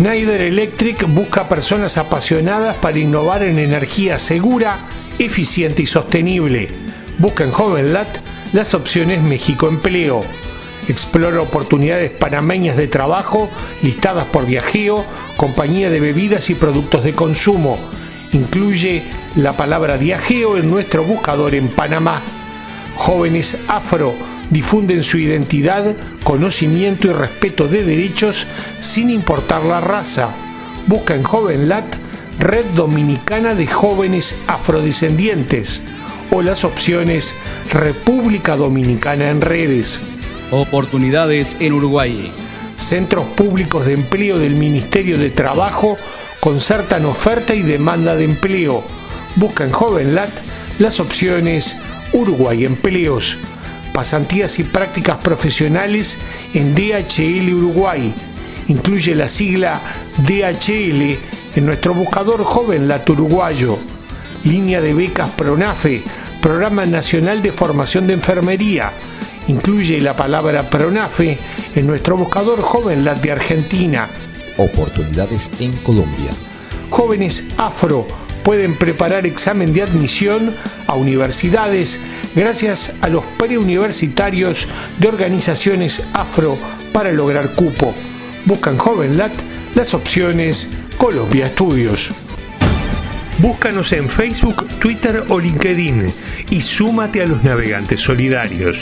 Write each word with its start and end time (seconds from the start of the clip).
Schneider 0.00 0.40
Electric 0.40 1.06
busca 1.08 1.46
personas 1.46 1.98
apasionadas 1.98 2.74
para 2.76 2.98
innovar 2.98 3.42
en 3.42 3.58
energía 3.58 4.18
segura, 4.18 4.78
eficiente 5.18 5.82
y 5.82 5.86
sostenible. 5.86 6.68
Busca 7.18 7.44
en 7.44 7.50
JovenLat 7.50 8.08
las 8.54 8.72
opciones 8.72 9.22
México 9.22 9.68
Empleo. 9.68 10.22
Explora 10.88 11.42
oportunidades 11.42 12.10
panameñas 12.12 12.78
de 12.78 12.88
trabajo 12.88 13.50
listadas 13.82 14.24
por 14.28 14.46
Viajeo, 14.46 15.04
compañía 15.36 15.90
de 15.90 16.00
bebidas 16.00 16.48
y 16.48 16.54
productos 16.54 17.04
de 17.04 17.12
consumo. 17.12 17.78
Incluye 18.32 19.02
la 19.36 19.52
palabra 19.52 19.98
Viajeo 19.98 20.56
en 20.56 20.70
nuestro 20.70 21.04
buscador 21.04 21.54
en 21.54 21.68
Panamá. 21.68 22.22
Jóvenes 22.96 23.58
afro 23.68 24.14
difunden 24.50 25.02
su 25.02 25.18
identidad, 25.18 25.96
conocimiento 26.24 27.08
y 27.08 27.12
respeto 27.12 27.68
de 27.68 27.84
derechos 27.84 28.46
sin 28.80 29.10
importar 29.10 29.62
la 29.64 29.80
raza. 29.80 30.30
Busca 30.86 31.14
en 31.14 31.22
JovenLat 31.22 31.84
Red 32.38 32.64
Dominicana 32.74 33.54
de 33.54 33.66
Jóvenes 33.66 34.34
Afrodescendientes 34.46 35.82
o 36.30 36.42
las 36.42 36.64
opciones 36.64 37.34
República 37.72 38.56
Dominicana 38.56 39.30
en 39.30 39.40
redes. 39.40 40.00
Oportunidades 40.50 41.56
en 41.60 41.74
Uruguay. 41.74 42.32
Centros 42.76 43.26
públicos 43.36 43.84
de 43.86 43.92
empleo 43.92 44.38
del 44.38 44.56
Ministerio 44.56 45.18
de 45.18 45.30
Trabajo 45.30 45.96
concertan 46.40 47.04
oferta 47.04 47.54
y 47.54 47.62
demanda 47.62 48.16
de 48.16 48.24
empleo. 48.24 48.82
Busca 49.36 49.64
en 49.64 49.70
JovenLat 49.70 50.30
las 50.78 50.98
opciones 50.98 51.76
Uruguay 52.12 52.64
Empleos 52.64 53.36
pasantías 54.00 54.58
y 54.58 54.64
prácticas 54.64 55.18
profesionales 55.18 56.16
en 56.54 56.74
DHL 56.74 57.52
Uruguay. 57.52 58.10
Incluye 58.68 59.14
la 59.14 59.28
sigla 59.28 59.78
DHL 60.26 61.18
en 61.54 61.66
nuestro 61.66 61.92
buscador 61.92 62.42
Joven 62.42 62.88
Lat 62.88 63.10
Uruguayo. 63.10 63.78
Línea 64.44 64.80
de 64.80 64.94
becas 64.94 65.30
PRONAFE, 65.32 66.02
Programa 66.40 66.86
Nacional 66.86 67.42
de 67.42 67.52
Formación 67.52 68.06
de 68.06 68.14
Enfermería. 68.14 68.90
Incluye 69.48 70.00
la 70.00 70.16
palabra 70.16 70.70
PRONAFE 70.70 71.38
en 71.74 71.86
nuestro 71.86 72.16
buscador 72.16 72.62
Joven 72.62 73.04
Lat 73.04 73.20
de 73.20 73.32
Argentina. 73.32 74.08
Oportunidades 74.56 75.50
en 75.60 75.72
Colombia. 75.76 76.32
Jóvenes 76.88 77.48
afro 77.58 78.06
pueden 78.44 78.78
preparar 78.78 79.26
examen 79.26 79.74
de 79.74 79.82
admisión 79.82 80.54
a 80.86 80.94
universidades 80.94 82.00
gracias 82.34 82.94
a 83.00 83.08
los 83.08 83.24
preuniversitarios 83.38 84.68
de 84.98 85.08
organizaciones 85.08 86.04
afro 86.12 86.56
para 86.92 87.12
lograr 87.12 87.54
cupo. 87.54 87.94
Buscan 88.44 88.78
JovenLat 88.78 89.32
las 89.74 89.94
opciones 89.94 90.70
Colombia 90.96 91.46
Estudios. 91.46 92.10
Búscanos 93.38 93.92
en 93.92 94.08
Facebook, 94.08 94.68
Twitter 94.80 95.24
o 95.28 95.38
LinkedIn 95.38 96.12
y 96.50 96.60
súmate 96.60 97.22
a 97.22 97.26
los 97.26 97.42
navegantes 97.42 98.00
solidarios. 98.00 98.76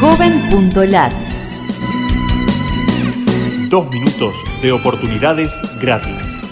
Joven.lat 0.00 1.14
Dos 3.68 3.90
minutos 3.90 4.36
de 4.62 4.72
oportunidades 4.72 5.58
gratis. 5.80 6.46